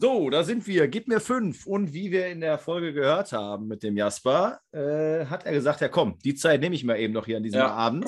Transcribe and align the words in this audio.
So, 0.00 0.30
da 0.30 0.44
sind 0.44 0.66
wir. 0.68 0.86
Gib 0.86 1.08
mir 1.08 1.18
fünf. 1.18 1.66
Und 1.66 1.92
wie 1.92 2.12
wir 2.12 2.28
in 2.28 2.40
der 2.40 2.58
Folge 2.58 2.92
gehört 2.92 3.32
haben 3.32 3.66
mit 3.66 3.82
dem 3.82 3.96
Jasper, 3.96 4.60
äh, 4.70 5.26
hat 5.26 5.44
er 5.44 5.52
gesagt: 5.52 5.80
Ja, 5.80 5.88
komm, 5.88 6.18
die 6.24 6.36
Zeit 6.36 6.60
nehme 6.60 6.76
ich 6.76 6.84
mal 6.84 6.98
eben 6.98 7.12
noch 7.12 7.26
hier 7.26 7.38
an 7.38 7.42
diesem 7.42 7.58
ja, 7.58 7.72
Abend. 7.72 8.06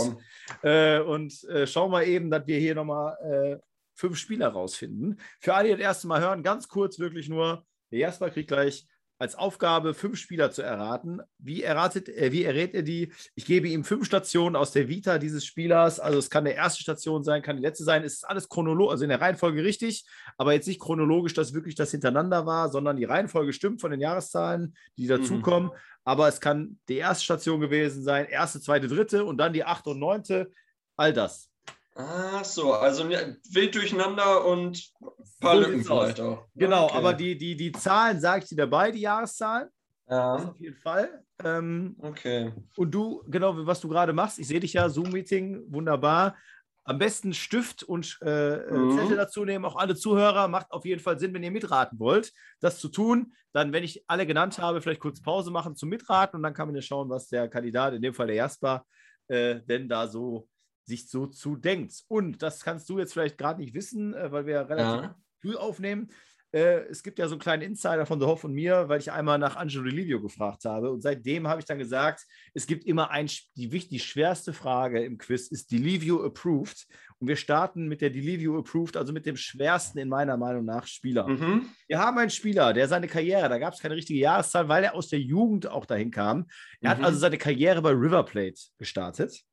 Äh, 0.63 1.01
und 1.01 1.43
äh, 1.45 1.67
schau 1.67 1.89
mal 1.89 2.05
eben, 2.05 2.31
dass 2.31 2.47
wir 2.47 2.59
hier 2.59 2.75
nochmal 2.75 3.17
äh, 3.23 3.57
fünf 3.95 4.19
Spieler 4.19 4.49
rausfinden. 4.49 5.21
Für 5.41 5.55
alle, 5.55 5.69
die 5.69 5.75
das 5.75 5.81
erste 5.81 6.07
Mal 6.07 6.21
hören, 6.21 6.43
ganz 6.45 6.69
kurz 6.69 6.99
wirklich 7.01 7.29
nur: 7.29 7.65
Der 7.91 7.99
Jasper 7.99 8.31
kriegt 8.31 8.49
gleich 8.49 8.87
als 9.21 9.35
Aufgabe, 9.35 9.93
fünf 9.93 10.17
Spieler 10.17 10.51
zu 10.51 10.63
erraten. 10.63 11.21
Wie, 11.37 11.63
erratet, 11.63 12.09
äh, 12.09 12.33
wie 12.33 12.43
errät 12.43 12.75
er 12.75 12.83
die? 12.83 13.13
Ich 13.35 13.45
gebe 13.45 13.69
ihm 13.69 13.85
fünf 13.85 14.07
Stationen 14.07 14.57
aus 14.57 14.73
der 14.73 14.89
Vita 14.89 15.19
dieses 15.19 15.45
Spielers. 15.45 16.01
Also 16.01 16.19
es 16.19 16.31
kann 16.31 16.47
der 16.47 16.55
erste 16.55 16.81
Station 16.81 17.23
sein, 17.23 17.43
kann 17.43 17.57
die 17.57 17.63
letzte 17.63 17.85
sein. 17.85 18.03
Es 18.03 18.15
ist 18.15 18.25
alles 18.25 18.49
chronologisch, 18.49 18.93
also 18.93 19.05
in 19.05 19.11
der 19.11 19.21
Reihenfolge 19.21 19.63
richtig, 19.63 20.07
aber 20.39 20.55
jetzt 20.55 20.67
nicht 20.67 20.81
chronologisch, 20.81 21.35
dass 21.35 21.53
wirklich 21.53 21.75
das 21.75 21.91
hintereinander 21.91 22.47
war, 22.47 22.71
sondern 22.71 22.97
die 22.97 23.05
Reihenfolge 23.05 23.53
stimmt 23.53 23.83
von 23.83 23.91
den 23.91 24.01
Jahreszahlen, 24.01 24.75
die 24.97 25.07
dazukommen. 25.07 25.69
Mhm. 25.69 25.77
Aber 26.05 26.27
es 26.27 26.41
kann 26.41 26.79
die 26.89 26.97
erste 26.97 27.25
Station 27.25 27.61
gewesen 27.61 28.03
sein, 28.03 28.25
erste, 28.25 28.59
zweite, 28.63 28.89
dritte 28.89 29.27
und 29.27 29.37
dann 29.37 29.53
die 29.53 29.65
achte 29.65 29.91
und 29.91 29.99
neunte. 29.99 30.51
All 30.97 31.13
das. 31.13 31.50
Ach 31.97 32.45
so, 32.45 32.73
also 32.73 33.09
wild 33.09 33.75
durcheinander 33.75 34.45
und 34.45 34.91
ein 35.01 35.41
paar 35.41 35.57
so 35.57 35.61
Lücken 35.61 35.85
vielleicht 35.85 36.21
auch. 36.21 36.47
Genau, 36.55 36.85
okay. 36.85 36.97
aber 36.97 37.15
die, 37.15 37.37
die, 37.37 37.57
die 37.57 37.73
Zahlen 37.73 38.21
sage 38.21 38.45
ich 38.45 38.49
dir 38.49 38.57
dabei, 38.57 38.91
die 38.91 39.01
Jahreszahlen. 39.01 39.69
Ja. 40.09 40.37
Das 40.37 40.47
auf 40.47 40.61
jeden 40.61 40.77
Fall. 40.77 41.25
Ähm, 41.45 41.97
okay. 42.01 42.53
Und 42.77 42.91
du, 42.91 43.23
genau, 43.29 43.67
was 43.67 43.81
du 43.81 43.89
gerade 43.89 44.13
machst, 44.13 44.39
ich 44.39 44.49
sehe 44.49 44.61
dich 44.61 44.73
ja, 44.73 44.89
Zoom-Meeting, 44.89 45.65
wunderbar. 45.69 46.37
Am 46.85 46.99
besten 46.99 47.35
Stift 47.35 47.83
und 47.83 48.19
äh, 48.23 48.57
äh, 48.57 48.73
mhm. 48.73 48.99
Zettel 48.99 49.17
dazu 49.17 49.45
nehmen, 49.45 49.65
auch 49.65 49.77
alle 49.77 49.95
Zuhörer. 49.95 50.49
Macht 50.49 50.71
auf 50.73 50.85
jeden 50.85 51.01
Fall 51.01 51.19
Sinn, 51.19 51.33
wenn 51.35 51.43
ihr 51.43 51.51
mitraten 51.51 51.99
wollt, 51.99 52.33
das 52.61 52.79
zu 52.79 52.89
tun. 52.89 53.33
Dann, 53.53 53.73
wenn 53.73 53.85
ich 53.85 54.05
alle 54.09 54.27
genannt 54.27 54.59
habe, 54.59 54.81
vielleicht 54.81 55.01
kurz 55.01 55.21
Pause 55.21 55.51
machen 55.51 55.77
zum 55.77 55.89
Mitraten 55.89 56.37
und 56.37 56.43
dann 56.43 56.55
kann 56.55 56.67
man 56.67 56.75
ja 56.75 56.83
schauen, 56.83 57.09
was 57.11 57.29
der 57.29 57.49
Kandidat, 57.49 57.95
in 57.95 58.03
dem 58.03 58.15
Fall 58.15 58.29
der 58.29 58.37
Jasper, 58.37 58.85
äh, 59.29 59.61
denn 59.69 59.89
da 59.89 60.09
so 60.09 60.49
sich 60.85 61.09
so 61.09 61.27
zu 61.27 61.57
denkt. 61.57 62.05
Und 62.09 62.43
das 62.43 62.65
kannst 62.65 62.89
du 62.89 62.99
jetzt 62.99 63.13
vielleicht 63.13 63.39
gerade 63.39 63.61
nicht 63.61 63.75
wissen, 63.75 64.15
äh, 64.15 64.31
weil 64.33 64.47
wir 64.47 64.55
ja 64.55 64.63
relativ 64.63 65.03
ja. 65.03 65.17
früh 65.41 65.57
aufnehmen. 65.57 66.11
Äh, 66.53 66.89
es 66.89 67.03
gibt 67.03 67.19
ja 67.19 67.29
so 67.29 67.35
einen 67.35 67.41
kleinen 67.41 67.63
Insider 67.63 68.07
von 68.07 68.19
The 68.19 68.27
Hoff 68.27 68.43
und 68.43 68.53
mir, 68.53 68.89
weil 68.89 68.99
ich 68.99 69.13
einmal 69.13 69.39
nach 69.39 69.57
Angelo 69.57 69.85
Livio 69.85 70.21
gefragt 70.21 70.65
habe. 70.65 70.91
Und 70.91 71.01
seitdem 71.01 71.47
habe 71.47 71.61
ich 71.61 71.67
dann 71.67 71.79
gesagt, 71.79 72.27
es 72.55 72.67
gibt 72.67 72.85
immer 72.85 73.11
ein, 73.11 73.29
die, 73.55 73.69
die 73.69 74.01
schwerste 74.01 74.53
Frage 74.53 75.05
im 75.05 75.17
Quiz 75.19 75.49
ist 75.49 75.71
Delivio 75.71 76.25
approved. 76.25 76.87
Und 77.19 77.29
wir 77.29 77.37
starten 77.37 77.87
mit 77.87 78.01
der 78.01 78.11
Delivio 78.11 78.59
approved, 78.59 78.97
also 78.97 79.13
mit 79.13 79.27
dem 79.27 79.37
schwersten 79.37 79.99
in 79.99 80.09
meiner 80.09 80.37
Meinung 80.37 80.65
nach 80.65 80.87
Spieler. 80.87 81.29
Mhm. 81.29 81.69
Wir 81.87 81.99
haben 81.99 82.19
einen 82.19 82.31
Spieler, 82.31 82.73
der 82.73 82.89
seine 82.89 83.07
Karriere, 83.07 83.49
da 83.49 83.59
gab 83.59 83.75
es 83.75 83.81
keine 83.81 83.95
richtige 83.95 84.19
Jahreszahl, 84.19 84.69
weil 84.69 84.85
er 84.85 84.95
aus 84.95 85.09
der 85.09 85.21
Jugend 85.21 85.69
auch 85.69 85.87
dahin 85.87 86.11
kam. 86.11 86.47
Er 86.81 86.95
mhm. 86.95 86.99
hat 86.99 87.05
also 87.05 87.19
seine 87.19 87.39
Karriere 87.39 87.83
bei 87.83 87.91
River 87.91 88.25
Plate 88.25 88.61
gestartet. 88.79 89.45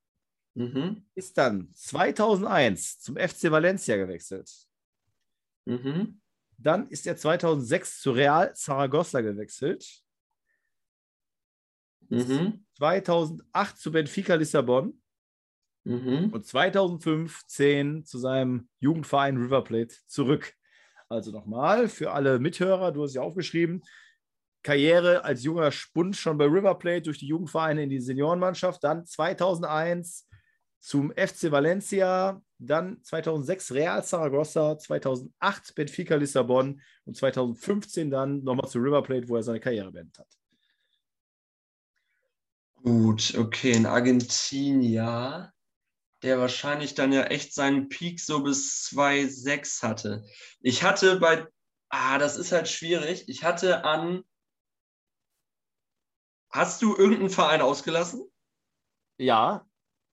Mhm. 0.58 1.05
Ist 1.13 1.38
dann 1.38 1.72
2001 1.72 3.00
zum 3.02 3.16
FC 3.16 3.52
Valencia 3.52 3.95
gewechselt. 3.95 4.52
Mhm. 5.66 6.19
Dann 6.58 6.88
ist 6.89 7.05
er 7.05 7.16
2006 7.16 8.02
zu 8.02 8.11
Real 8.11 8.55
Zaragoza 8.55 9.22
gewechselt. 9.22 10.02
Mhm. 12.09 12.66
2008 12.75 13.77
zu 13.77 13.91
Benfica 13.91 14.33
Lissabon. 14.33 14.99
Mhm. 15.83 16.31
Und 16.33 16.47
2015 16.47 18.03
zu 18.03 18.17
seinem 18.17 18.67
Jugendverein 18.80 19.38
River 19.38 19.64
Plate 19.64 19.95
zurück. 20.08 20.55
Also 21.08 21.31
nochmal 21.31 21.88
für 21.88 22.14
alle 22.14 22.39
Mithörer, 22.39 22.92
du 22.92 23.03
hast 23.03 23.14
ja 23.14 23.21
aufgeschrieben, 23.21 23.83
Karriere 24.64 25.23
als 25.23 25.44
junger 25.44 25.71
Spund 25.71 26.16
schon 26.16 26.39
bei 26.39 26.45
River 26.45 26.75
Plate 26.80 27.03
durch 27.03 27.19
die 27.19 27.27
Jugendvereine 27.27 27.83
in 27.83 27.89
die 27.92 28.02
Seniorenmannschaft. 28.02 28.83
Dann 28.83 29.05
2001 29.05 30.27
zum 30.80 31.11
FC 31.11 31.52
Valencia, 31.52 32.42
dann 32.60 33.04
2006 33.04 33.71
Real 33.71 34.04
Zaragoza, 34.04 34.77
2008 34.77 35.76
Benfica 35.76 36.15
Lissabon 36.15 36.82
und 37.05 37.17
2015 37.17 38.10
dann 38.10 38.43
nochmal 38.43 38.70
zu 38.70 38.80
River 38.80 39.04
Plate, 39.04 39.27
wo 39.30 39.36
er 39.36 39.43
seine 39.43 39.60
Karriere 39.60 39.92
beendet 39.92 40.17
hat. 40.20 40.27
Gut, 42.83 43.36
okay, 43.37 43.73
in 43.73 43.86
Argentinien, 43.86 45.52
der 46.23 46.39
wahrscheinlich 46.39 46.95
dann 46.95 47.11
ja 47.11 47.23
echt 47.23 47.54
seinen 47.54 47.89
Peak 47.89 48.20
so 48.20 48.43
bis 48.43 48.87
2,6 48.92 49.83
hatte. 49.83 50.26
Ich 50.61 50.83
hatte 50.83 51.20
bei, 51.20 51.45
ah, 51.89 52.17
das 52.17 52.37
ist 52.37 52.52
halt 52.52 52.70
schwierig. 52.70 53.27
Ich 53.27 53.43
hatte 53.43 53.83
an, 53.83 54.23
hast 56.49 56.82
du 56.82 56.95
irgendeinen 56.95 57.30
Verein 57.30 57.61
ausgelassen? 57.61 58.23
Ja, 59.17 59.67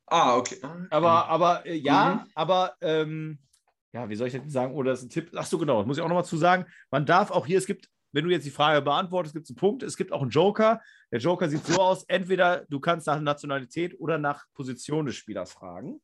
Ah, 0.06 0.36
okay. 0.36 0.58
Aber, 0.90 1.28
aber 1.28 1.66
äh, 1.66 1.74
ja, 1.74 2.22
mhm. 2.24 2.30
aber 2.34 2.74
ähm, 2.80 3.38
ja, 3.92 4.08
wie 4.08 4.16
soll 4.16 4.26
ich 4.26 4.34
das 4.34 4.52
sagen? 4.52 4.74
Oder 4.74 4.90
das 4.90 5.00
ist 5.00 5.06
ein 5.06 5.10
Tipp? 5.10 5.30
Ach 5.34 5.46
so, 5.46 5.56
genau, 5.58 5.78
das 5.78 5.86
muss 5.86 5.96
ich 5.96 6.02
auch 6.02 6.08
nochmal 6.08 6.24
zu 6.24 6.36
sagen. 6.36 6.66
Man 6.90 7.06
darf 7.06 7.30
auch 7.30 7.46
hier, 7.46 7.58
es 7.58 7.66
gibt, 7.66 7.88
wenn 8.12 8.24
du 8.24 8.30
jetzt 8.30 8.44
die 8.44 8.50
Frage 8.50 8.82
beantwortest, 8.82 9.34
gibt 9.34 9.44
es 9.44 9.50
einen 9.50 9.56
Punkt. 9.56 9.82
Es 9.82 9.96
gibt 9.96 10.12
auch 10.12 10.22
einen 10.22 10.30
Joker. 10.30 10.80
Der 11.12 11.20
Joker 11.20 11.48
sieht 11.48 11.64
so 11.64 11.80
aus: 11.80 12.04
entweder 12.04 12.66
du 12.68 12.80
kannst 12.80 13.06
nach 13.06 13.20
Nationalität 13.20 13.98
oder 13.98 14.18
nach 14.18 14.44
Position 14.52 15.06
des 15.06 15.16
Spielers 15.16 15.52
fragen. 15.52 16.00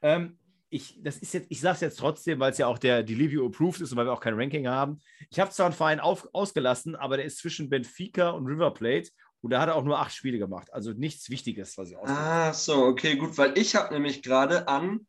Ähm, 0.00 0.38
ich, 0.70 1.02
das 1.02 1.18
ist 1.18 1.34
jetzt, 1.34 1.48
ich 1.50 1.60
sage 1.60 1.74
es 1.74 1.80
jetzt 1.80 1.98
trotzdem, 1.98 2.40
weil 2.40 2.52
es 2.52 2.58
ja 2.58 2.66
auch 2.66 2.78
der 2.78 3.02
Delivio 3.02 3.44
approved 3.44 3.82
ist 3.82 3.92
und 3.92 3.98
weil 3.98 4.06
wir 4.06 4.12
auch 4.12 4.20
kein 4.20 4.34
Ranking 4.34 4.68
haben. 4.68 5.00
Ich 5.28 5.38
habe 5.38 5.50
zwar 5.50 5.66
einen 5.66 5.74
Verein 5.74 6.00
auf, 6.00 6.26
ausgelassen, 6.32 6.96
aber 6.96 7.18
der 7.18 7.26
ist 7.26 7.38
zwischen 7.38 7.68
Benfica 7.68 8.30
und 8.30 8.46
River 8.46 8.72
Plate 8.72 9.10
und 9.42 9.50
da 9.50 9.60
hat 9.60 9.68
er 9.68 9.76
auch 9.76 9.84
nur 9.84 9.98
acht 9.98 10.14
Spiele 10.14 10.38
gemacht. 10.38 10.72
Also 10.72 10.92
nichts 10.92 11.28
Wichtiges, 11.28 11.76
was 11.76 11.90
ich 11.90 11.96
ausgebe. 11.96 12.18
Ah, 12.18 12.52
so, 12.54 12.84
okay, 12.84 13.16
gut, 13.16 13.36
weil 13.36 13.58
ich 13.58 13.74
habe 13.74 13.92
nämlich 13.92 14.22
gerade 14.22 14.68
an. 14.68 15.06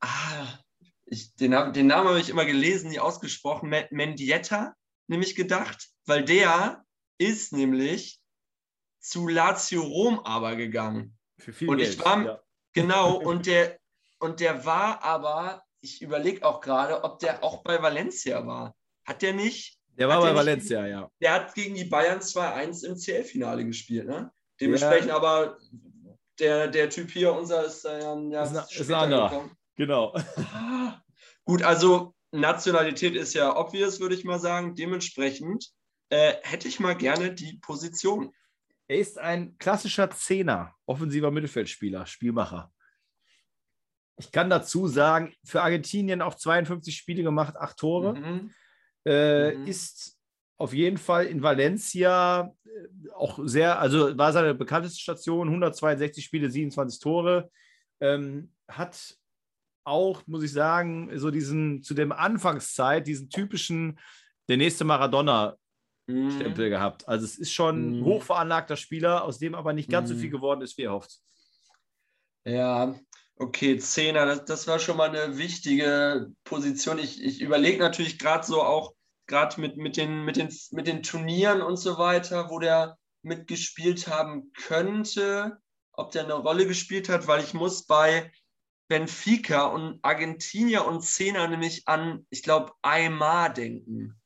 Ah, 0.00 0.58
ich, 1.06 1.34
den, 1.36 1.72
den 1.72 1.86
Namen 1.86 2.08
habe 2.08 2.20
ich 2.20 2.28
immer 2.28 2.44
gelesen, 2.44 2.90
nie 2.90 2.98
ausgesprochen. 2.98 3.74
Mendieta, 3.90 4.74
nämlich 5.06 5.34
gedacht, 5.34 5.88
weil 6.04 6.24
der 6.24 6.84
ist 7.16 7.54
nämlich 7.54 8.20
zu 9.00 9.28
Lazio 9.28 9.82
Rom 9.82 10.20
aber 10.20 10.56
gegangen. 10.56 11.16
Für 11.38 11.54
viel 11.54 11.70
und 11.70 11.78
Geld, 11.78 11.94
ich 11.94 12.04
war, 12.04 12.24
ja. 12.24 12.40
genau, 12.74 13.16
und 13.24 13.46
der, 13.46 13.78
und 14.18 14.40
der 14.40 14.66
war 14.66 15.02
aber, 15.02 15.64
ich 15.80 16.02
überlege 16.02 16.44
auch 16.44 16.60
gerade, 16.60 17.02
ob 17.02 17.18
der 17.20 17.42
auch 17.42 17.62
bei 17.62 17.80
Valencia 17.80 18.46
war. 18.46 18.76
Hat 19.06 19.22
der 19.22 19.32
nicht? 19.32 19.75
Der 19.98 20.08
war 20.08 20.20
bei 20.20 20.34
Valencia, 20.34 20.82
nicht, 20.82 20.90
ja. 20.90 21.10
Der 21.20 21.32
hat 21.32 21.54
gegen 21.54 21.74
die 21.74 21.84
Bayern 21.84 22.20
2-1 22.20 22.86
im 22.86 22.96
CL-Finale 22.96 23.64
gespielt, 23.64 24.06
ne? 24.06 24.30
Dementsprechend 24.60 25.08
ja. 25.08 25.16
aber 25.16 25.58
der, 26.38 26.68
der 26.68 26.90
Typ 26.90 27.10
hier, 27.10 27.32
unser 27.32 27.64
ist 27.64 27.84
ja, 27.84 28.18
ja 28.18 28.42
ist, 28.42 28.90
anderer. 28.90 29.50
Genau. 29.76 30.14
Gut, 31.44 31.62
also 31.62 32.14
Nationalität 32.32 33.14
ist 33.14 33.34
ja 33.34 33.56
obvious, 33.56 34.00
würde 34.00 34.14
ich 34.14 34.24
mal 34.24 34.38
sagen. 34.38 34.74
Dementsprechend 34.74 35.70
äh, 36.10 36.34
hätte 36.42 36.68
ich 36.68 36.80
mal 36.80 36.96
gerne 36.96 37.34
die 37.34 37.58
Position. 37.58 38.32
Er 38.88 38.98
ist 38.98 39.18
ein 39.18 39.56
klassischer 39.58 40.10
Zehner, 40.10 40.74
offensiver 40.86 41.30
Mittelfeldspieler, 41.30 42.06
Spielmacher. 42.06 42.72
Ich 44.18 44.32
kann 44.32 44.48
dazu 44.48 44.86
sagen, 44.86 45.34
für 45.44 45.62
Argentinien 45.62 46.22
auch 46.22 46.34
52 46.34 46.96
Spiele 46.96 47.22
gemacht, 47.22 47.56
acht 47.56 47.76
Tore. 47.76 48.14
Mhm. 48.14 48.54
Äh, 49.06 49.54
mhm. 49.54 49.66
Ist 49.66 50.18
auf 50.58 50.74
jeden 50.74 50.98
Fall 50.98 51.26
in 51.26 51.42
Valencia 51.42 52.52
äh, 52.64 53.10
auch 53.14 53.38
sehr, 53.44 53.78
also 53.78 54.16
war 54.18 54.32
seine 54.32 54.54
bekannteste 54.54 55.00
Station, 55.00 55.48
162 55.48 56.24
Spiele, 56.24 56.50
27 56.50 57.00
Tore. 57.00 57.50
Ähm, 58.00 58.52
hat 58.68 59.16
auch, 59.84 60.26
muss 60.26 60.42
ich 60.42 60.52
sagen, 60.52 61.10
so 61.18 61.30
diesen, 61.30 61.82
zu 61.82 61.94
dem 61.94 62.10
Anfangszeit, 62.10 63.06
diesen 63.06 63.30
typischen, 63.30 63.98
der 64.48 64.56
nächste 64.56 64.84
Maradona-Stempel 64.84 66.66
mhm. 66.66 66.70
gehabt. 66.70 67.08
Also 67.08 67.24
es 67.24 67.38
ist 67.38 67.52
schon 67.52 67.76
ein 67.76 68.00
mhm. 68.00 68.04
hochveranlagter 68.04 68.76
Spieler, 68.76 69.22
aus 69.22 69.38
dem 69.38 69.54
aber 69.54 69.72
nicht 69.72 69.88
ganz 69.88 70.08
so 70.08 70.16
viel 70.16 70.28
mhm. 70.28 70.32
geworden 70.32 70.62
ist, 70.62 70.76
wie 70.76 70.82
er 70.82 70.92
hofft. 70.92 71.20
Ja, 72.44 72.94
Okay, 73.38 73.78
Zehner, 73.78 74.24
das, 74.24 74.44
das 74.46 74.66
war 74.66 74.78
schon 74.78 74.96
mal 74.96 75.10
eine 75.14 75.36
wichtige 75.36 76.32
Position. 76.44 76.98
Ich, 76.98 77.22
ich 77.22 77.42
überlege 77.42 77.78
natürlich 77.78 78.18
gerade 78.18 78.46
so 78.46 78.62
auch, 78.62 78.94
gerade 79.26 79.60
mit, 79.60 79.76
mit, 79.76 79.98
den, 79.98 80.24
mit, 80.24 80.36
den, 80.36 80.48
mit 80.70 80.86
den 80.86 81.02
Turnieren 81.02 81.60
und 81.60 81.76
so 81.76 81.98
weiter, 81.98 82.48
wo 82.48 82.58
der 82.58 82.96
mitgespielt 83.22 84.08
haben 84.08 84.52
könnte, 84.52 85.58
ob 85.92 86.12
der 86.12 86.24
eine 86.24 86.34
Rolle 86.34 86.66
gespielt 86.66 87.10
hat, 87.10 87.26
weil 87.26 87.42
ich 87.42 87.52
muss 87.52 87.84
bei 87.84 88.32
Benfica 88.88 89.66
und 89.66 89.98
Argentinier 90.02 90.86
und 90.86 91.02
Zehner 91.02 91.46
nämlich 91.48 91.86
an, 91.88 92.26
ich 92.30 92.42
glaube, 92.42 92.72
Aymar 92.82 93.52
denken. 93.52 94.18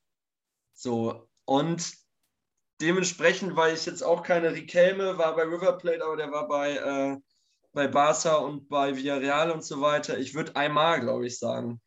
So, 0.73 1.27
und 1.45 1.93
dementsprechend, 2.79 3.55
weil 3.55 3.73
ich 3.73 3.85
jetzt 3.85 4.03
auch 4.03 4.23
keine 4.23 4.53
Riquelme 4.53 5.17
war 5.17 5.35
bei 5.35 5.43
River 5.43 5.77
Plate, 5.77 6.05
aber 6.05 6.15
der 6.15 6.31
war 6.31 6.47
bei, 6.47 6.75
äh, 6.75 7.17
bei 7.73 7.87
Barca 7.87 8.35
und 8.35 8.67
bei 8.67 8.95
Villarreal 8.95 9.51
und 9.51 9.63
so 9.63 9.81
weiter. 9.81 10.17
Ich 10.17 10.33
würde 10.33 10.55
Aymar, 10.55 10.99
glaube 10.99 11.25
ich, 11.27 11.39
sagen. 11.39 11.81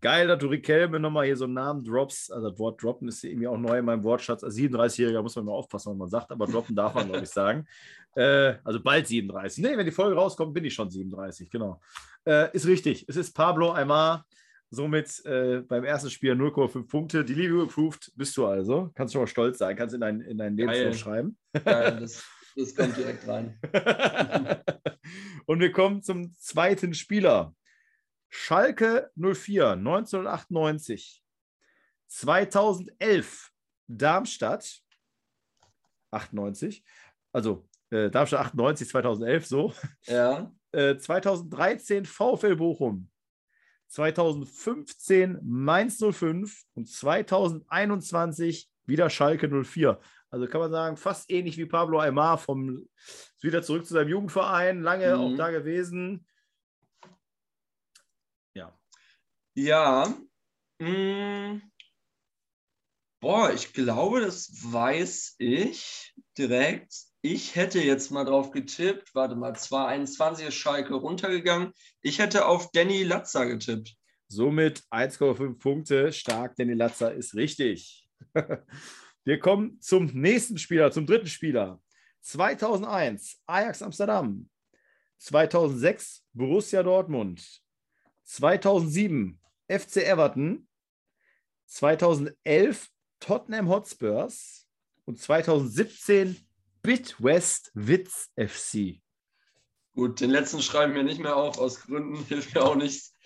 Geil, 0.00 0.28
dass 0.28 0.38
du 0.38 0.46
Riquelme 0.46 1.00
nochmal 1.00 1.26
hier 1.26 1.36
so 1.36 1.44
einen 1.44 1.54
Namen 1.54 1.84
drops. 1.84 2.30
Also 2.30 2.50
das 2.50 2.58
Wort 2.58 2.82
droppen 2.82 3.08
ist 3.08 3.24
irgendwie 3.24 3.48
auch 3.48 3.58
neu 3.58 3.78
in 3.78 3.84
meinem 3.84 4.04
Wortschatz. 4.04 4.44
Als 4.44 4.56
37-Jähriger 4.56 5.22
muss 5.22 5.34
man 5.34 5.46
mal 5.46 5.52
aufpassen, 5.52 5.90
was 5.90 5.98
man 5.98 6.08
sagt, 6.08 6.30
aber 6.30 6.46
droppen 6.46 6.76
darf 6.76 6.94
man, 6.94 7.08
glaube 7.08 7.24
ich, 7.24 7.30
sagen. 7.30 7.66
Äh, 8.16 8.56
also 8.64 8.80
bald 8.80 9.06
37. 9.06 9.62
Nee, 9.62 9.76
wenn 9.76 9.84
die 9.84 9.92
Folge 9.92 10.16
rauskommt, 10.16 10.52
bin 10.52 10.64
ich 10.64 10.74
schon 10.74 10.90
37, 10.90 11.48
genau. 11.50 11.80
Äh, 12.26 12.50
ist 12.52 12.66
richtig. 12.66 13.04
Es 13.06 13.14
ist 13.14 13.32
Pablo 13.32 13.70
Aymar. 13.72 14.24
Somit 14.70 15.24
äh, 15.24 15.60
beim 15.60 15.84
ersten 15.84 16.10
Spiel 16.10 16.32
0,5 16.32 16.88
Punkte. 16.88 17.24
Die 17.24 17.34
Liebe 17.34 17.62
approved 17.62 18.10
bist 18.16 18.36
du 18.36 18.46
also. 18.46 18.90
Kannst 18.94 19.12
schon 19.12 19.22
mal 19.22 19.28
stolz 19.28 19.58
sein. 19.58 19.76
Kannst 19.76 19.94
in 19.94 20.00
deinen 20.00 20.22
in 20.22 20.36
dein 20.36 20.56
Lebenslauf 20.56 20.96
schreiben. 20.96 21.38
Geil, 21.64 21.96
das, 22.00 22.24
das 22.56 22.74
kommt 22.74 22.96
direkt 22.96 23.28
rein. 23.28 23.58
Und 25.48 25.60
wir 25.60 25.72
kommen 25.72 26.02
zum 26.02 26.36
zweiten 26.36 26.92
Spieler. 26.92 27.56
Schalke 28.28 29.10
04, 29.16 29.70
1998. 29.70 31.24
2011 32.06 33.50
Darmstadt 33.86 34.82
98. 36.10 36.84
Also 37.32 37.66
äh, 37.88 38.10
Darmstadt 38.10 38.40
98, 38.48 38.88
2011 38.90 39.46
so. 39.46 39.72
Ja. 40.04 40.52
Äh, 40.72 40.98
2013 40.98 42.04
VfL 42.04 42.56
Bochum. 42.56 43.08
2015 43.86 45.38
Mainz 45.42 45.96
05 45.98 46.62
und 46.74 46.90
2021 46.90 48.70
wieder 48.88 49.10
Schalke 49.10 49.48
04. 49.48 50.00
Also 50.30 50.46
kann 50.46 50.60
man 50.60 50.70
sagen, 50.70 50.96
fast 50.96 51.30
ähnlich 51.30 51.56
wie 51.56 51.66
Pablo 51.66 52.00
Aymar 52.00 52.38
vom 52.38 52.88
wieder 53.40 53.62
zurück 53.62 53.86
zu 53.86 53.94
seinem 53.94 54.08
Jugendverein, 54.08 54.82
lange 54.82 55.14
mhm. 55.14 55.20
auch 55.20 55.36
da 55.36 55.50
gewesen. 55.50 56.26
Ja. 58.54 58.78
Ja. 59.54 60.14
Mh. 60.80 61.60
Boah, 63.20 63.52
ich 63.52 63.72
glaube, 63.72 64.20
das 64.20 64.50
weiß 64.62 65.36
ich 65.38 66.14
direkt. 66.36 66.94
Ich 67.20 67.56
hätte 67.56 67.80
jetzt 67.80 68.10
mal 68.12 68.24
drauf 68.24 68.52
getippt. 68.52 69.12
Warte 69.12 69.34
mal, 69.34 69.56
221 69.56 70.46
ist 70.46 70.54
Schalke 70.54 70.94
runtergegangen. 70.94 71.72
Ich 72.00 72.20
hätte 72.20 72.46
auf 72.46 72.70
Danny 72.70 73.02
Latzer 73.02 73.46
getippt. 73.46 73.96
Somit 74.28 74.84
1,5 74.92 75.58
Punkte. 75.58 76.12
Stark, 76.12 76.54
Danny 76.54 76.74
Latzer 76.74 77.12
ist 77.12 77.34
richtig. 77.34 78.07
Wir 79.24 79.38
kommen 79.38 79.80
zum 79.80 80.06
nächsten 80.06 80.58
Spieler, 80.58 80.90
zum 80.90 81.06
dritten 81.06 81.26
Spieler. 81.26 81.80
2001 82.20 83.40
Ajax 83.46 83.82
Amsterdam. 83.82 84.48
2006 85.18 86.24
Borussia 86.32 86.82
Dortmund. 86.82 87.62
2007 88.24 89.38
FC 89.68 89.96
Everton. 89.98 90.68
2011 91.66 92.88
Tottenham 93.20 93.68
Hotspurs. 93.68 94.66
Und 95.04 95.20
2017 95.20 96.36
Bitwest 96.82 97.70
Witz 97.74 98.30
FC. 98.36 99.00
Gut, 99.94 100.20
den 100.20 100.30
letzten 100.30 100.62
schreiben 100.62 100.94
wir 100.94 101.02
nicht 101.02 101.18
mehr 101.18 101.36
auf, 101.36 101.58
aus 101.58 101.80
Gründen 101.80 102.24
hilft 102.24 102.54
mir 102.54 102.62
auch 102.62 102.76
nichts. 102.76 103.16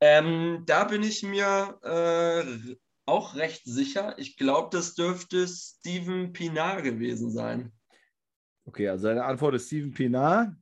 ähm, 0.00 0.62
da 0.66 0.84
bin 0.84 1.02
ich 1.02 1.22
mir 1.22 1.78
äh, 1.82 2.74
auch 3.06 3.34
recht 3.36 3.64
sicher. 3.64 4.14
Ich 4.18 4.36
glaube, 4.36 4.68
das 4.72 4.94
dürfte 4.94 5.46
Steven 5.46 6.32
Pinar 6.32 6.82
gewesen 6.82 7.30
sein. 7.30 7.72
Okay, 8.66 8.88
also 8.88 9.08
deine 9.08 9.24
Antwort 9.24 9.54
ist 9.54 9.66
Steven 9.66 9.92
Pinar. 9.92 10.56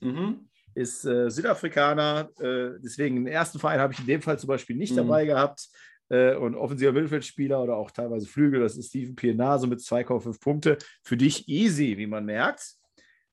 Mhm. 0.00 0.48
Ist 0.74 1.04
äh, 1.04 1.28
Südafrikaner, 1.28 2.30
äh, 2.38 2.78
deswegen 2.78 3.16
im 3.16 3.26
ersten 3.26 3.58
Verein 3.58 3.80
habe 3.80 3.92
ich 3.92 3.98
in 3.98 4.06
dem 4.06 4.22
Fall 4.22 4.38
zum 4.38 4.48
Beispiel 4.48 4.76
nicht 4.76 4.92
mhm. 4.92 4.98
dabei 4.98 5.24
gehabt. 5.24 5.68
Äh, 6.10 6.36
und 6.36 6.54
offensiver 6.54 6.92
Mittelfeldspieler 6.92 7.62
oder 7.62 7.76
auch 7.76 7.90
teilweise 7.90 8.26
Flügel, 8.26 8.60
das 8.60 8.76
ist 8.76 8.88
Steven 8.88 9.14
Pienaar, 9.14 9.58
so 9.58 9.66
mit 9.66 9.80
2,5 9.80 10.40
Punkte. 10.40 10.78
Für 11.02 11.16
dich 11.16 11.48
easy, 11.48 11.98
wie 11.98 12.06
man 12.06 12.24
merkt. 12.24 12.76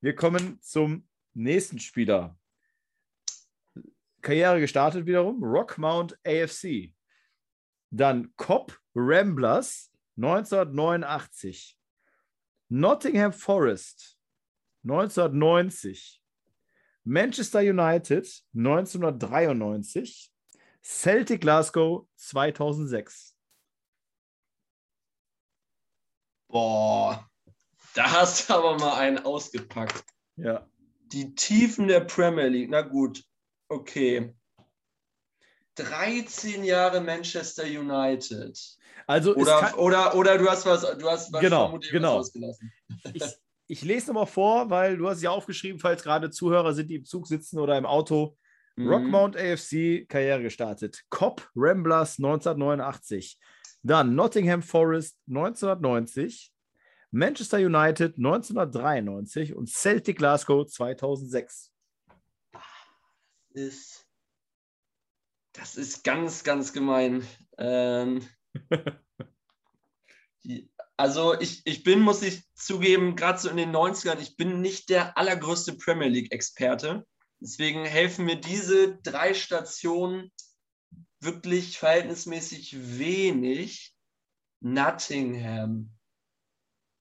Wir 0.02 0.16
kommen 0.16 0.60
zum 0.62 1.08
nächsten 1.34 1.80
Spieler. 1.80 2.38
Karriere 4.26 4.60
gestartet 4.60 5.06
wiederum, 5.06 5.44
Rockmount 5.44 6.18
AFC. 6.26 6.92
Dann 7.92 8.36
Cop 8.38 8.82
Ramblers 8.96 9.92
1989. 10.18 11.78
Nottingham 12.70 13.32
Forest 13.32 14.18
1990. 14.84 16.20
Manchester 17.04 17.60
United 17.60 18.28
1993. 18.56 20.32
Celtic 20.82 21.42
Glasgow 21.42 22.08
2006. 22.16 23.36
Boah, 26.48 27.30
da 27.94 28.12
hast 28.12 28.50
du 28.50 28.56
aber 28.56 28.78
mal 28.80 28.98
einen 28.98 29.20
ausgepackt. 29.20 30.04
Ja. 30.36 30.68
Die 31.12 31.36
Tiefen 31.36 31.88
der 31.88 32.00
Premier 32.00 32.48
League, 32.48 32.72
na 32.72 32.82
gut, 32.82 33.24
okay. 33.70 34.34
13 35.76 36.64
Jahre 36.64 37.02
Manchester 37.02 37.64
United. 37.64 38.58
Also 39.08 39.36
oder, 39.36 39.60
kann, 39.60 39.74
oder, 39.76 40.16
oder 40.16 40.38
du 40.38 40.50
hast 40.50 40.66
was, 40.66 40.82
du 40.98 41.10
hast 41.10 41.32
was 41.32 41.42
genau, 41.42 41.78
genau. 41.92 42.18
ausgelassen. 42.20 42.72
Ich, 43.14 43.24
ich 43.68 43.82
lese 43.84 44.08
nochmal 44.08 44.26
vor, 44.26 44.70
weil 44.70 44.98
du 44.98 45.10
hast 45.10 45.22
ja 45.22 45.32
aufgeschrieben, 45.32 45.80
falls 45.80 46.04
gerade 46.04 46.30
Zuhörer 46.30 46.74
sind, 46.74 46.90
die 46.90 46.96
im 46.96 47.06
Zug 47.06 47.28
sitzen 47.28 47.60
oder 47.60 47.78
im 47.78 47.86
Auto. 47.86 48.38
Mhm. 48.76 48.88
Rockmount 48.88 49.38
AFC 49.38 50.08
Karriere 50.08 50.42
gestartet. 50.42 51.04
Cop 51.10 51.50
Ramblers 51.56 52.18
1989. 52.18 53.38
Dann 53.84 54.16
Nottingham 54.16 54.62
Forest 54.62 55.18
1990. 55.28 56.52
Manchester 57.12 57.58
United 57.58 58.18
1993 58.18 59.56
und 59.56 59.70
Celtic 59.70 60.18
Glasgow 60.18 60.66
2006. 60.66 61.72
Das 63.56 63.64
ist, 63.64 64.06
das 65.54 65.76
ist 65.78 66.04
ganz, 66.04 66.44
ganz 66.44 66.74
gemein. 66.74 67.26
Ähm, 67.58 68.28
die, 70.44 70.70
also 70.98 71.40
ich, 71.40 71.66
ich 71.66 71.84
bin, 71.84 72.02
muss 72.02 72.22
ich 72.22 72.44
zugeben, 72.54 73.16
gerade 73.16 73.40
so 73.40 73.48
in 73.50 73.56
den 73.56 73.74
90ern, 73.74 74.20
ich 74.20 74.36
bin 74.36 74.60
nicht 74.60 74.90
der 74.90 75.18
allergrößte 75.18 75.78
Premier 75.78 76.10
League-Experte. 76.10 77.08
Deswegen 77.40 77.86
helfen 77.86 78.26
mir 78.26 78.36
diese 78.36 78.98
drei 78.98 79.34
Stationen 79.34 80.34
wirklich 81.22 81.80
verhältnismäßig 81.80 82.98
wenig. 82.98 83.96
Nottingham. 84.60 85.92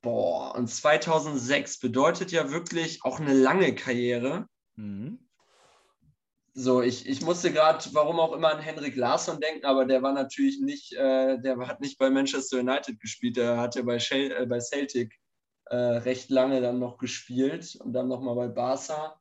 Boah, 0.03 0.55
und 0.55 0.69
2006 0.69 1.81
bedeutet 1.81 2.31
ja 2.31 2.53
wirklich 2.53 3.03
auch 3.03 3.19
eine 3.19 3.35
lange 3.35 3.75
Karriere. 3.75 4.47
Mhm. 4.77 5.24
So, 6.57 6.83
ich, 6.83 7.09
ich 7.09 7.21
musste 7.21 7.53
gerade, 7.53 7.85
warum 7.95 8.21
auch 8.21 8.33
immer, 8.33 8.53
an 8.53 8.61
Henrik 8.61 8.95
Larsson 8.95 9.41
denken, 9.41 9.67
aber 9.67 9.87
der 9.87 10.03
war 10.03 10.13
natürlich 10.13 10.61
nicht, 10.61 10.93
äh, 10.93 11.37
der 11.41 11.59
hat 11.67 11.81
nicht 11.81 11.99
bei 11.99 12.11
Manchester 12.11 12.61
United 12.61 13.01
gespielt, 13.01 13.37
der 13.37 13.57
hat 13.57 13.75
ja 13.75 13.83
bei, 13.83 13.99
Shell, 13.99 14.31
äh, 14.31 14.47
bei 14.47 14.61
Celtic 14.61 15.19
äh, 15.65 15.77
recht 15.77 16.31
lange 16.31 16.61
dann 16.61 16.79
noch 16.79 16.99
gespielt 16.99 17.77
und 17.81 17.93
dann 17.93 18.07
nochmal 18.07 18.37
bei 18.37 18.47
Barca. 18.47 19.21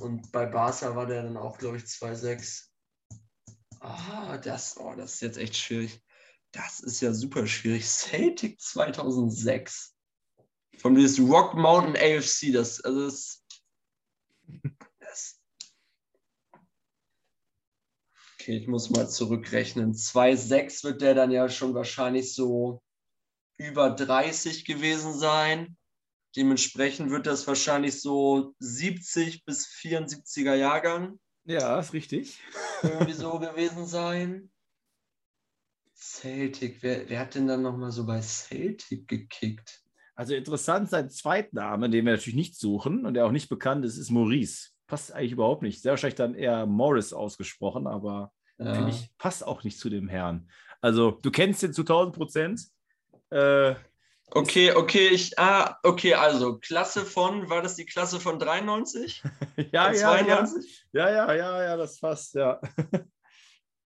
Und 0.00 0.32
bei 0.32 0.46
Barca 0.46 0.96
war 0.96 1.06
der 1.06 1.22
dann 1.22 1.36
auch, 1.36 1.58
glaube 1.58 1.76
ich, 1.76 1.84
2,6. 1.84 2.70
Ah, 3.78 4.36
das, 4.38 4.76
oh, 4.78 4.94
das 4.96 5.14
ist 5.14 5.20
jetzt 5.20 5.38
echt 5.38 5.56
schwierig. 5.56 6.02
Das 6.50 6.80
ist 6.80 7.00
ja 7.02 7.12
super 7.12 7.46
schwierig. 7.46 7.86
Celtic 7.86 8.60
2006. 8.60 9.94
Von 10.78 10.96
dieses 10.96 11.20
Rock 11.20 11.54
Mountain 11.54 11.96
AFC, 11.96 12.52
das, 12.52 12.80
also 12.80 13.04
das, 13.04 13.45
Okay, 18.46 18.58
ich 18.58 18.68
muss 18.68 18.90
mal 18.90 19.08
zurückrechnen. 19.08 19.92
2,6 19.92 20.84
wird 20.84 21.02
der 21.02 21.14
dann 21.14 21.32
ja 21.32 21.48
schon 21.48 21.74
wahrscheinlich 21.74 22.32
so 22.32 22.80
über 23.58 23.90
30 23.90 24.64
gewesen 24.64 25.18
sein. 25.18 25.76
Dementsprechend 26.36 27.10
wird 27.10 27.26
das 27.26 27.48
wahrscheinlich 27.48 28.00
so 28.00 28.54
70 28.60 29.44
bis 29.44 29.66
74er 29.66 30.54
Jahrgang. 30.54 31.18
Ja, 31.44 31.80
ist 31.80 31.92
richtig. 31.92 32.40
Irgendwie 32.84 33.12
so 33.14 33.40
gewesen 33.40 33.84
sein. 33.84 34.52
Celtic, 35.96 36.84
wer, 36.84 37.08
wer 37.08 37.18
hat 37.18 37.34
denn 37.34 37.48
dann 37.48 37.62
nochmal 37.62 37.90
so 37.90 38.06
bei 38.06 38.22
Celtic 38.22 39.08
gekickt? 39.08 39.82
Also 40.14 40.36
interessant, 40.36 40.88
sein 40.88 41.10
Zweitname, 41.10 41.90
den 41.90 42.04
wir 42.04 42.12
natürlich 42.12 42.36
nicht 42.36 42.54
suchen 42.54 43.06
und 43.06 43.14
der 43.14 43.26
auch 43.26 43.32
nicht 43.32 43.48
bekannt 43.48 43.84
ist, 43.84 43.98
ist 43.98 44.12
Maurice. 44.12 44.68
Passt 44.86 45.10
eigentlich 45.10 45.32
überhaupt 45.32 45.62
nicht. 45.62 45.82
Sehr 45.82 45.90
wahrscheinlich 45.90 46.14
dann 46.14 46.36
eher 46.36 46.64
Morris 46.66 47.12
ausgesprochen, 47.12 47.88
aber 47.88 48.32
ja. 48.58 48.74
finde 48.74 48.90
ich, 48.90 49.10
passt 49.18 49.46
auch 49.46 49.64
nicht 49.64 49.78
zu 49.78 49.88
dem 49.90 50.08
Herrn. 50.08 50.50
Also 50.80 51.12
du 51.12 51.30
kennst 51.30 51.62
den 51.62 51.72
zu 51.72 51.82
1000 51.82 52.14
Prozent. 52.14 52.60
Äh, 53.30 53.74
Okay, 54.32 54.72
okay, 54.72 55.08
ich, 55.08 55.38
ah, 55.38 55.78
okay, 55.84 56.14
also 56.14 56.58
Klasse 56.58 57.04
von, 57.04 57.48
war 57.48 57.62
das 57.62 57.76
die 57.76 57.86
Klasse 57.86 58.18
von 58.18 58.38
93? 58.40 59.22
ja, 59.72 59.84
Von 59.84 59.94
ja, 59.94 60.16
ja, 60.16 60.44
92? 60.44 60.86
ja, 60.92 61.10
ja, 61.10 61.32
ja, 61.32 61.62
ja, 61.62 61.76
das 61.76 62.00
passt, 62.00 62.34
ja. 62.34 62.60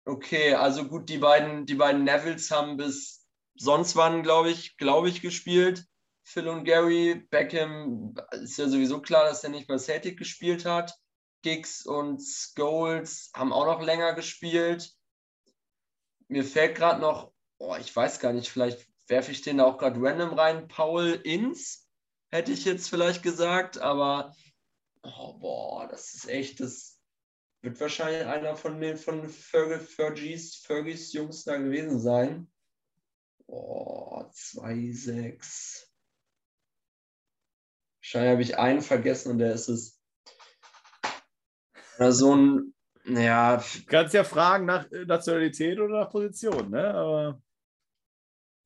Okay, 0.06 0.54
also 0.54 0.88
gut, 0.88 1.08
die 1.10 1.18
beiden, 1.18 1.66
die 1.66 1.74
beiden 1.74 2.04
Nevils 2.04 2.50
haben 2.50 2.78
bis 2.78 3.28
sonst 3.54 3.94
wann, 3.96 4.22
glaube 4.22 4.50
ich, 4.50 4.76
glaube 4.78 5.08
ich, 5.08 5.20
gespielt. 5.20 5.84
Phil 6.24 6.48
und 6.48 6.64
Gary, 6.64 7.26
Beckham 7.30 8.14
ist 8.32 8.56
ja 8.56 8.68
sowieso 8.68 9.02
klar, 9.02 9.24
dass 9.24 9.44
er 9.44 9.50
nicht 9.50 9.68
bei 9.68 9.78
Celtic 9.78 10.18
gespielt 10.18 10.64
hat. 10.64 10.94
Giggs 11.42 11.86
und 11.86 12.22
Scholes 12.22 13.30
haben 13.34 13.52
auch 13.52 13.66
noch 13.66 13.82
länger 13.82 14.14
gespielt. 14.14 14.92
Mir 16.28 16.44
fällt 16.44 16.76
gerade 16.76 17.00
noch, 17.00 17.32
oh, 17.58 17.76
ich 17.78 17.94
weiß 17.94 18.20
gar 18.20 18.32
nicht, 18.32 18.48
vielleicht 18.48 18.86
werfe 19.08 19.32
ich 19.32 19.42
den 19.42 19.58
da 19.58 19.64
auch 19.64 19.78
gerade 19.78 20.00
random 20.00 20.34
rein. 20.34 20.68
Paul 20.68 21.20
Inns, 21.24 21.88
hätte 22.30 22.52
ich 22.52 22.64
jetzt 22.64 22.88
vielleicht 22.88 23.22
gesagt, 23.22 23.78
aber 23.78 24.34
oh, 25.02 25.34
boah, 25.38 25.88
das 25.88 26.14
ist 26.14 26.28
echt, 26.28 26.60
das 26.60 26.98
wird 27.62 27.78
wahrscheinlich 27.80 28.24
einer 28.24 28.56
von 28.56 28.80
den 28.80 28.96
von 28.96 29.28
Ferg 29.28 29.82
Fergies, 29.82 30.56
Fergies 30.56 31.12
Jungs 31.12 31.44
da 31.44 31.56
gewesen 31.56 32.00
sein. 32.00 32.50
Boah, 33.46 34.30
2-6. 34.30 35.86
Wahrscheinlich 38.00 38.30
habe 38.30 38.42
ich 38.42 38.58
einen 38.58 38.82
vergessen 38.82 39.32
und 39.32 39.38
der 39.38 39.52
ist 39.52 39.68
es. 39.68 39.99
Oder 42.00 42.12
so 42.12 42.34
ein, 42.34 42.74
ja, 43.04 43.58
Du 43.58 43.84
kannst 43.84 44.14
ja 44.14 44.24
fragen 44.24 44.64
nach 44.64 44.90
äh, 44.90 45.04
Nationalität 45.04 45.78
oder 45.78 46.00
nach 46.00 46.10
Position, 46.10 46.70
ne? 46.70 46.94
Aber 46.94 47.42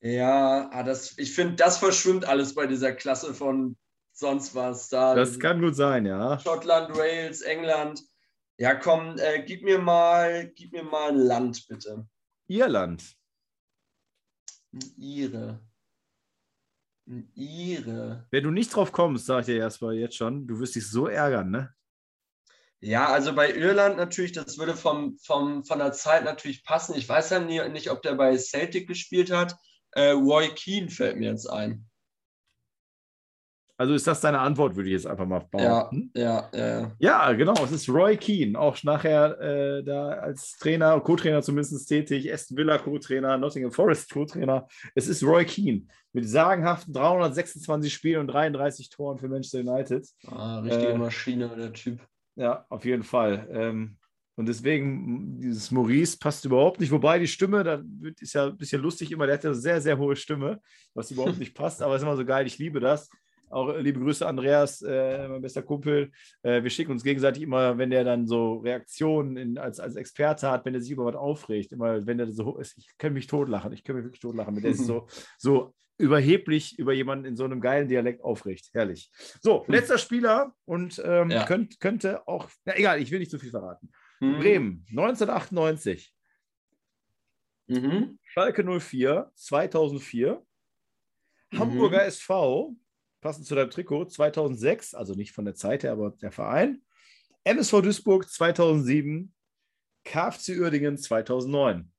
ja, 0.00 0.70
ah, 0.70 0.82
das, 0.84 1.18
ich 1.18 1.34
finde, 1.34 1.56
das 1.56 1.78
verschwimmt 1.78 2.26
alles 2.26 2.54
bei 2.54 2.68
dieser 2.68 2.92
Klasse 2.92 3.34
von 3.34 3.76
sonst 4.12 4.54
was 4.54 4.88
da. 4.88 5.16
das 5.16 5.40
kann 5.40 5.60
gut 5.60 5.74
sein, 5.74 6.06
ja. 6.06 6.38
Schottland, 6.38 6.96
Wales, 6.96 7.40
England. 7.40 8.02
Ja, 8.56 8.76
komm, 8.76 9.16
äh, 9.18 9.42
gib 9.42 9.64
mir 9.64 9.80
mal, 9.80 10.52
gib 10.54 10.70
mir 10.70 10.84
mal 10.84 11.08
ein 11.08 11.18
Land, 11.18 11.66
bitte. 11.66 12.06
Irland. 12.46 13.16
Ein 14.72 14.92
Ire. 17.34 18.28
Wenn 18.30 18.44
du 18.44 18.52
nicht 18.52 18.76
drauf 18.76 18.92
kommst, 18.92 19.26
sag 19.26 19.40
ich 19.40 19.46
dir 19.46 19.56
erstmal 19.56 19.94
jetzt 19.94 20.14
schon, 20.14 20.46
du 20.46 20.60
wirst 20.60 20.76
dich 20.76 20.88
so 20.88 21.08
ärgern, 21.08 21.50
ne? 21.50 21.74
Ja, 22.84 23.06
also 23.06 23.34
bei 23.34 23.50
Irland 23.50 23.96
natürlich, 23.96 24.32
das 24.32 24.58
würde 24.58 24.74
vom, 24.76 25.16
vom, 25.18 25.64
von 25.64 25.78
der 25.78 25.92
Zeit 25.92 26.24
natürlich 26.24 26.64
passen. 26.64 26.94
Ich 26.96 27.08
weiß 27.08 27.30
ja 27.30 27.40
nie, 27.40 27.66
nicht, 27.70 27.90
ob 27.90 28.02
der 28.02 28.14
bei 28.14 28.36
Celtic 28.36 28.86
gespielt 28.86 29.30
hat. 29.32 29.56
Äh, 29.92 30.10
Roy 30.10 30.48
Keane 30.54 30.90
fällt 30.90 31.16
mir 31.16 31.30
jetzt 31.30 31.46
ein. 31.46 31.86
Also 33.76 33.94
ist 33.94 34.06
das 34.06 34.20
deine 34.20 34.38
Antwort, 34.38 34.76
würde 34.76 34.88
ich 34.88 34.92
jetzt 34.92 35.06
einfach 35.06 35.26
mal 35.26 35.40
Ja, 35.40 35.46
behaupten. 35.50 36.12
ja, 36.14 36.48
ja. 36.54 36.92
Ja, 37.00 37.32
genau, 37.32 37.54
es 37.64 37.72
ist 37.72 37.88
Roy 37.88 38.16
Keane, 38.16 38.56
auch 38.56 38.80
nachher 38.84 39.40
äh, 39.40 39.82
da 39.82 40.10
als 40.10 40.52
Trainer, 40.58 41.00
Co-Trainer 41.00 41.42
zumindest 41.42 41.88
tätig, 41.88 42.32
Aston 42.32 42.56
Villa 42.56 42.78
Co-Trainer, 42.78 43.36
Nottingham 43.36 43.72
Forest 43.72 44.12
Co-Trainer. 44.12 44.68
Es 44.94 45.08
ist 45.08 45.24
Roy 45.24 45.44
Keane 45.44 45.86
mit 46.12 46.28
sagenhaften 46.28 46.92
326 46.94 47.92
Spielen 47.92 48.20
und 48.20 48.28
33 48.28 48.90
Toren 48.90 49.18
für 49.18 49.28
Manchester 49.28 49.60
United. 49.60 50.06
Ah, 50.28 50.60
richtige 50.60 50.92
Äh, 50.92 50.98
Maschine, 50.98 51.48
der 51.56 51.72
Typ. 51.72 52.00
Ja, 52.36 52.66
auf 52.68 52.84
jeden 52.84 53.02
Fall. 53.02 53.48
Ähm, 53.50 53.96
und 54.36 54.46
deswegen, 54.46 55.40
dieses 55.40 55.70
Maurice 55.70 56.18
passt 56.18 56.44
überhaupt 56.44 56.80
nicht. 56.80 56.90
Wobei 56.90 57.20
die 57.20 57.28
Stimme, 57.28 57.62
da 57.62 57.82
ist 58.20 58.32
ja 58.32 58.46
ein 58.46 58.56
bisschen 58.56 58.82
lustig 58.82 59.12
immer, 59.12 59.26
der 59.26 59.36
hat 59.36 59.44
ja 59.44 59.50
eine 59.50 59.58
sehr, 59.58 59.80
sehr 59.80 59.96
hohe 59.96 60.16
Stimme, 60.16 60.60
was 60.92 61.10
überhaupt 61.12 61.38
nicht 61.38 61.54
passt, 61.54 61.80
aber 61.82 61.94
ist 61.94 62.02
immer 62.02 62.16
so 62.16 62.24
geil. 62.24 62.46
Ich 62.46 62.58
liebe 62.58 62.80
das. 62.80 63.08
Auch 63.50 63.68
äh, 63.68 63.80
liebe 63.80 64.00
Grüße, 64.00 64.26
Andreas, 64.26 64.82
äh, 64.82 65.28
mein 65.28 65.40
bester 65.40 65.62
Kumpel. 65.62 66.10
Äh, 66.42 66.64
wir 66.64 66.70
schicken 66.70 66.90
uns 66.90 67.04
gegenseitig 67.04 67.44
immer, 67.44 67.78
wenn 67.78 67.90
der 67.90 68.02
dann 68.02 68.26
so 68.26 68.56
Reaktionen 68.56 69.36
in, 69.36 69.58
als, 69.58 69.78
als 69.78 69.94
Experte 69.94 70.50
hat, 70.50 70.64
wenn 70.64 70.74
er 70.74 70.80
sich 70.80 70.90
über 70.90 71.04
was 71.04 71.14
aufregt, 71.14 71.70
immer, 71.70 72.04
wenn 72.04 72.18
der 72.18 72.32
so 72.32 72.58
ist, 72.58 72.76
ich 72.76 72.88
kann 72.98 73.12
mich 73.12 73.28
totlachen, 73.28 73.72
ich 73.72 73.84
kann 73.84 73.94
mich 73.94 74.04
wirklich 74.04 74.20
totlachen, 74.20 74.56
wenn 74.56 74.62
der 74.64 74.74
so, 74.74 75.06
so 75.38 75.72
überheblich 75.98 76.78
über 76.78 76.92
jemanden 76.92 77.24
in 77.24 77.36
so 77.36 77.44
einem 77.44 77.60
geilen 77.60 77.88
Dialekt 77.88 78.22
aufregt. 78.22 78.70
Herrlich. 78.72 79.10
So, 79.40 79.64
letzter 79.68 79.98
Spieler 79.98 80.54
und 80.64 81.00
ähm, 81.04 81.30
Ja. 81.30 81.44
könnt, 81.46 81.78
könnte 81.80 82.26
auch, 82.26 82.50
na 82.64 82.76
egal, 82.76 83.00
ich 83.00 83.10
will 83.10 83.20
nicht 83.20 83.30
zu 83.30 83.38
viel 83.38 83.50
verraten. 83.50 83.90
Hm. 84.20 84.38
Bremen, 84.38 84.86
1998, 84.90 86.12
Mhm. 87.66 88.18
Schalke 88.24 88.62
04, 88.62 89.30
2004, 89.34 90.44
Mhm. 91.50 91.58
Hamburger 91.58 92.04
SV, 92.04 92.74
passend 93.22 93.46
zu 93.46 93.54
deinem 93.54 93.70
Trikot, 93.70 94.06
2006, 94.06 94.92
also 94.94 95.14
nicht 95.14 95.32
von 95.32 95.44
der 95.46 95.54
Zeit 95.54 95.82
her, 95.82 95.92
aber 95.92 96.10
der 96.10 96.32
Verein, 96.32 96.82
MSV 97.44 97.80
Duisburg 97.82 98.28
2007, 98.28 99.32
KFC 100.04 100.58
Uerdingen 100.60 100.98
2009. 100.98 101.90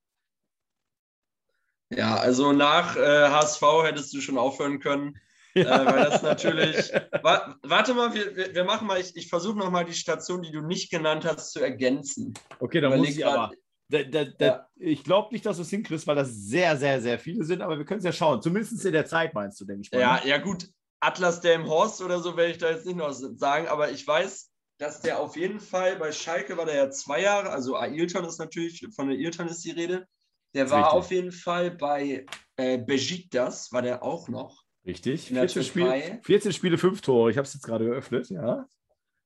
Ja, 1.89 2.15
also 2.15 2.51
nach 2.51 2.95
äh, 2.97 3.29
HSV 3.29 3.61
hättest 3.83 4.13
du 4.13 4.21
schon 4.21 4.37
aufhören 4.37 4.79
können, 4.79 5.19
äh, 5.53 5.65
weil 5.65 6.03
das 6.03 6.21
natürlich. 6.23 6.91
Wa 7.21 7.55
warte 7.63 7.93
mal, 7.93 8.13
wir, 8.13 8.53
wir, 8.53 8.63
machen 8.63 8.87
mal, 8.87 8.99
ich, 8.99 9.15
ich 9.15 9.29
versuche 9.29 9.57
nochmal 9.57 9.85
die 9.85 9.93
Station, 9.93 10.41
die 10.41 10.51
du 10.51 10.61
nicht 10.61 10.89
genannt 10.89 11.25
hast, 11.25 11.51
zu 11.51 11.59
ergänzen. 11.59 12.33
Okay, 12.59 12.81
dann 12.81 12.97
muss 12.97 12.99
Überleg 12.99 13.17
ich 13.17 13.23
grad- 13.23 13.37
aber. 13.37 13.51
Da, 13.87 14.03
da, 14.03 14.25
da, 14.25 14.45
Ja. 14.45 14.67
Ich 14.77 15.03
glaube 15.03 15.31
nicht, 15.31 15.45
dass 15.45 15.57
du 15.57 15.61
es 15.61 15.69
hinkriegst, 15.69 16.07
weil 16.07 16.15
das 16.15 16.31
sehr, 16.31 16.75
sehr, 16.75 17.01
sehr 17.01 17.19
viele 17.19 17.43
sind, 17.43 17.61
aber 17.61 17.77
wir 17.77 17.85
können 17.85 17.99
es 17.99 18.05
ja 18.05 18.11
schauen. 18.11 18.41
Zumindest 18.41 18.83
in 18.83 18.93
der 18.93 19.05
Zeit, 19.05 19.33
meinst 19.35 19.61
du, 19.61 19.65
denke 19.65 19.83
ich 19.83 19.91
mal. 19.91 19.99
Ja, 19.99 20.15
ne? 20.15 20.27
ja, 20.27 20.37
gut. 20.39 20.67
Atlas 21.01 21.39
Dame 21.41 21.67
Horst 21.67 22.01
oder 22.01 22.19
so 22.19 22.35
werde 22.35 22.51
ich 22.51 22.57
da 22.57 22.71
jetzt 22.71 22.87
nicht 22.87 22.95
noch 22.95 23.11
sagen, 23.11 23.67
aber 23.67 23.91
ich 23.91 24.07
weiß, 24.07 24.49
dass 24.79 25.01
der 25.01 25.19
auf 25.19 25.37
jeden 25.37 25.59
Fall 25.59 25.97
bei 25.97 26.11
Schalke 26.11 26.57
war 26.57 26.65
der 26.65 26.75
ja 26.75 26.89
zwei 26.89 27.21
Jahre, 27.21 27.51
also 27.51 27.75
Ailton 27.75 28.25
ist 28.25 28.39
natürlich, 28.39 28.85
von 28.95 29.09
der 29.09 29.17
Ailton 29.17 29.47
ist 29.47 29.63
die 29.63 29.71
Rede. 29.71 30.07
Der 30.55 30.69
war 30.71 30.93
auf 30.93 31.11
jeden 31.11 31.33
Fall 31.33 31.71
bei 31.71 32.25
äh, 32.55 32.77
Besiktas, 32.77 33.71
war 33.73 33.81
der 33.81 34.03
auch 34.03 34.29
noch. 34.29 34.63
Richtig. 34.85 35.29
In 35.29 35.35
der 35.35 35.49
14 35.49 35.73
Türkei. 35.73 36.01
Spiele, 36.01 36.19
14 36.23 36.53
Spiele, 36.53 36.77
5 36.77 37.01
Tore. 37.01 37.29
Ich 37.29 37.37
habe 37.37 37.45
es 37.45 37.53
jetzt 37.53 37.65
gerade 37.65 37.85
geöffnet, 37.85 38.29
ja. 38.29 38.65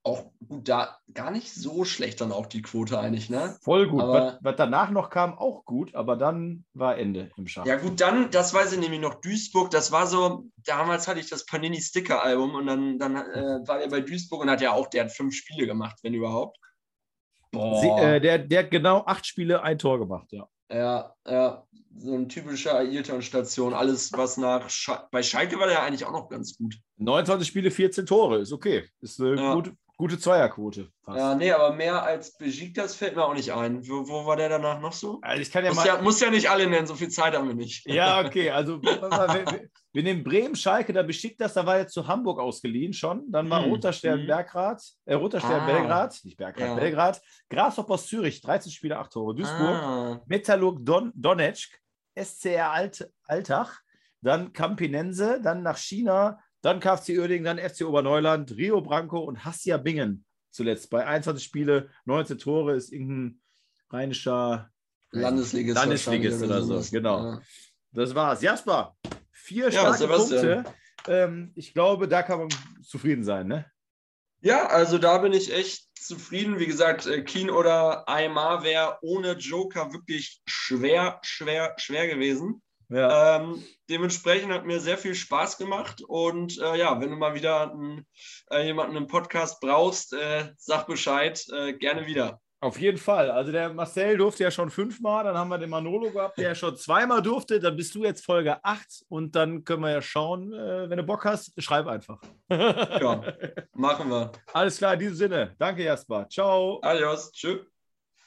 Auch 0.02 0.32
gut, 0.48 0.68
da 0.68 0.98
gar 1.14 1.30
nicht 1.30 1.54
so 1.54 1.84
schlecht 1.84 2.22
dann 2.22 2.32
auch 2.32 2.46
die 2.46 2.62
Quote 2.62 2.98
eigentlich, 2.98 3.30
ne? 3.30 3.58
Voll 3.62 3.88
gut. 3.90 4.02
Aber- 4.02 4.14
was, 4.14 4.38
was 4.42 4.56
danach 4.56 4.90
noch 4.90 5.10
kam, 5.10 5.38
auch 5.38 5.66
gut, 5.66 5.94
aber 5.94 6.16
dann 6.16 6.66
war 6.74 6.98
Ende 6.98 7.30
im 7.36 7.48
Schach. 7.48 7.66
Ja, 7.66 7.76
gut, 7.76 8.00
dann, 8.00 8.32
das 8.32 8.54
weiß 8.54 8.72
ich 8.74 8.80
nämlich 8.80 9.02
noch, 9.02 9.16
Duisburg, 9.16 9.70
das 9.70 9.92
war 9.92 10.08
so, 10.08 10.46
damals 10.66 11.08
hatte 11.08 11.20
ich 11.20 11.30
das 11.30 11.46
Panini-Sticker-Album 11.46 12.56
und 12.56 12.66
dann, 12.66 12.98
dann 12.98 13.18
äh, 13.18 13.68
war 13.68 13.82
er 13.82 13.90
bei 13.90 14.00
Duisburg 14.00 14.42
und 14.42 14.50
hat 14.50 14.62
ja 14.62 14.72
auch, 14.72 14.88
der 14.88 15.04
hat 15.04 15.12
fünf 15.12 15.36
Spiele 15.36 15.68
gemacht, 15.68 16.00
wenn 16.02 16.14
überhaupt. 16.14 16.58
Boah. 17.52 17.82
Sie, 17.82 17.88
äh, 17.90 18.22
der, 18.22 18.40
der 18.40 18.64
hat 18.64 18.72
genau 18.72 19.04
acht 19.06 19.28
Spiele, 19.28 19.62
ein 19.62 19.78
Tor 19.78 20.00
gemacht, 20.00 20.32
ja. 20.32 20.48
Ja, 20.72 21.14
ja, 21.28 21.64
so 21.98 22.14
ein 22.16 22.30
typischer 22.30 22.76
Ailton-Station. 22.78 23.74
Alles, 23.74 24.12
was 24.14 24.38
nach. 24.38 24.70
Scha 24.70 25.08
bei 25.12 25.24
Schalke 25.24 25.58
war 25.60 25.68
der 25.68 25.82
eigentlich 25.82 26.06
auch 26.06 26.12
noch 26.12 26.30
ganz 26.30 26.56
gut. 26.58 26.76
29 26.98 27.48
Spiele, 27.48 27.72
14 27.72 28.06
Tore, 28.06 28.40
ist 28.40 28.54
okay. 28.54 28.88
Ist 29.02 29.20
eine 29.20 29.36
Ja. 29.36 29.54
gute, 29.56 29.74
gute 30.00 30.18
Zweierquote. 30.18 30.88
fast. 31.04 31.18
Ja, 31.18 31.36
nee, 31.36 31.52
aber 31.52 31.74
mehr 31.76 32.02
als 32.02 32.38
Besiktas 32.38 32.96
fällt 32.96 33.18
mir 33.18 33.26
auch 33.26 33.34
nicht 33.34 33.52
ein. 33.52 33.86
Wo, 33.86 34.08
wo 34.08 34.26
war 34.26 34.38
der 34.38 34.48
danach 34.48 34.80
noch 34.80 34.94
so? 34.94 35.20
Also 35.22 35.42
ich 35.42 35.52
kann 35.52 35.66
ja 35.66 35.72
Muss 35.72 35.78
mal. 35.78 35.88
ja, 35.88 36.02
muss 36.02 36.20
ja 36.22 36.30
nicht 36.30 36.50
alle 36.50 36.68
nennen, 36.68 36.88
so 36.88 36.96
viel 36.96 37.10
Zeit 37.10 37.36
haben 37.36 37.50
wir 37.50 37.54
nicht. 37.56 37.86
Ja, 37.86 38.22
okay. 38.26 38.50
Also 38.50 38.82
wir, 39.94 40.04
nehmen 40.04 40.24
Bremen, 40.24 40.56
Schalke, 40.56 40.94
da 40.94 41.04
beschickt 41.04 41.42
das, 41.42 41.54
da 41.54 41.66
war 41.66 41.80
jetzt 41.80 41.94
zu 41.94 42.08
Hamburg 42.08 42.40
ausgeliehen 42.40 42.94
schon. 42.94 43.30
Dann 43.30 43.50
war 43.50 43.62
Hm, 43.62 43.72
Roter 43.72 43.92
Stern 43.92 44.22
hm. 44.22 44.28
Bergrad, 44.28 44.82
äh, 45.06 45.16
Roter 45.16 45.40
Stern 45.42 45.62
Ah. 45.62 45.66
Belgrad, 45.66 46.18
nicht 46.24 46.38
Bergrad, 46.38 46.68
Ja. 46.70 46.76
Belgrad. 46.76 47.22
Grasshoppers 47.50 48.08
Zürich, 48.08 48.40
13 48.42 48.72
Spiele, 48.72 48.98
8 49.00 49.12
Tore. 49.12 49.36
Duisburg, 49.36 49.60
Ah, 49.60 50.22
Metallurg 50.28 50.78
Don, 50.86 51.12
Donetsk, 51.14 51.78
SCR 52.18 52.72
Alt, 52.72 53.12
Altach, 53.26 53.82
dann 54.22 54.54
Campinense, 54.54 55.42
dann 55.42 55.62
nach 55.62 55.78
China, 55.78 56.40
dann 56.62 56.80
KFC 56.80 57.18
Uerdingen, 57.18 57.46
dann 57.46 57.58
FC 57.60 57.86
Oberneuland, 57.86 58.52
Rio 58.58 58.82
Branco 58.82 59.20
und 59.20 59.46
Hassia 59.46 59.78
Bingen 59.78 60.26
zuletzt. 60.52 60.90
Bei 60.90 61.06
21 61.06 61.44
Spiele, 61.44 61.90
19 62.06 62.38
Tore 62.38 62.76
ist 62.76 62.92
irgendein 62.92 63.42
rheinischer 63.90 64.70
Landesligist. 65.12 65.78
Landesligist 65.78 66.44
oder 66.44 66.62
so, 66.62 66.84
genau. 66.92 67.24
Ja. 67.24 67.42
Das 67.92 68.14
war's. 68.14 68.42
Jasper, 68.42 68.96
vier 69.32 69.70
Ja, 69.70 69.96
starke. 69.96 70.08
Punkte. 70.08 70.64
Ähm, 71.08 71.52
ich 71.56 71.74
glaube, 71.74 72.08
da 72.08 72.22
kann 72.22 72.40
man 72.40 72.50
zufrieden 72.84 73.24
sein, 73.24 73.48
ne? 73.48 73.66
Ja, 74.42 74.68
also 74.68 74.98
da 74.98 75.18
bin 75.18 75.34
ich 75.34 75.54
echt 75.54 75.88
zufrieden. 75.98 76.60
Wie 76.60 76.66
gesagt, 76.66 77.08
äh, 77.08 77.24
Keen 77.24 77.50
oder 77.50 78.08
Aymar 78.08 78.64
wäre 78.64 79.00
ohne 79.02 79.34
Joker 79.34 79.92
wirklich 79.92 80.42
schwer, 80.46 81.20
schwer, 81.24 81.76
schwer 81.78 82.08
gewesen. 82.08 82.62
Ja. 82.90 83.38
Ähm, 83.38 83.64
dementsprechend 83.90 84.52
hat 84.52 84.66
mir 84.66 84.80
sehr 84.80 84.98
viel 84.98 85.16
Spaß 85.16 85.58
gemacht. 85.58 86.02
Und 86.02 86.60
äh, 86.60 86.78
ja, 86.78 87.00
wenn 87.00 87.12
du 87.12 87.16
mal 87.16 87.36
wieder 87.36 87.72
einen, 87.72 88.06
äh, 88.52 88.66
jemanden 88.66 88.96
im 88.96 89.08
Podcast 89.08 89.60
brauchst, 89.62 90.14
äh, 90.14 90.50
sag 90.58 90.88
Bescheid. 90.88 91.44
Äh, 91.54 91.74
gerne 91.74 92.08
wieder. 92.08 92.40
Auf 92.62 92.78
jeden 92.78 92.98
Fall. 92.98 93.32
Also 93.32 93.54
der 93.54 93.74
Marcel 93.74 94.18
durfte 94.18 94.44
ja 94.44 94.52
schon 94.52 94.70
fünfmal, 94.70 95.24
dann 95.24 95.38
haben 95.38 95.48
wir 95.48 95.58
den 95.58 95.70
Manolo 95.70 96.12
gehabt, 96.12 96.38
der 96.38 96.56
schon 96.56 96.76
zweimal 96.76 97.22
durfte. 97.22 97.58
Dann 97.60 97.78
bist 97.78 97.96
du 97.96 98.04
jetzt 98.04 98.26
Folge 98.26 98.64
8 98.66 99.06
und 99.08 99.34
dann 99.34 99.64
können 99.64 99.82
wir 99.82 99.92
ja 99.92 100.02
schauen, 100.02 100.52
äh, 100.54 100.90
wenn 100.90 100.98
du 100.98 101.04
Bock 101.04 101.24
hast, 101.24 101.54
schreib 101.62 101.88
einfach. 101.88 102.20
ja, 102.50 103.22
machen 103.74 104.10
wir. 104.10 104.34
Alles 104.52 104.78
klar, 104.78 104.96
in 104.96 105.00
diesem 105.00 105.16
Sinne. 105.16 105.56
Danke, 105.58 105.86
Jasper. 105.86 106.28
Ciao. 106.28 106.82
Adios. 106.82 107.32
Tschüss. 107.32 107.79